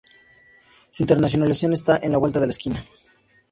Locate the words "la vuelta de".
2.09-2.47